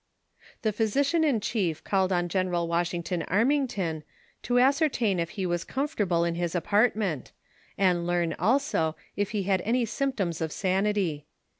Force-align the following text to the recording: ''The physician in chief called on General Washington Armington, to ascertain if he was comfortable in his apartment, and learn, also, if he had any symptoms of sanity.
''The 0.63 0.73
physician 0.73 1.23
in 1.23 1.41
chief 1.41 1.83
called 1.83 2.11
on 2.11 2.27
General 2.27 2.67
Washington 2.67 3.21
Armington, 3.27 4.01
to 4.41 4.57
ascertain 4.57 5.19
if 5.19 5.37
he 5.37 5.45
was 5.45 5.63
comfortable 5.63 6.25
in 6.25 6.33
his 6.33 6.55
apartment, 6.55 7.31
and 7.77 8.07
learn, 8.07 8.33
also, 8.39 8.95
if 9.15 9.29
he 9.29 9.43
had 9.43 9.61
any 9.61 9.85
symptoms 9.85 10.41
of 10.41 10.51
sanity. 10.51 11.27